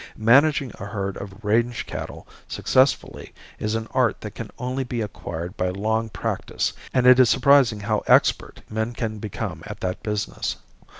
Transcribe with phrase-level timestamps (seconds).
[0.17, 5.55] Managing a herd of range cattle successfully is an art that can only be acquired
[5.57, 10.55] by long practice, and it is surprising how expert men can become at that business.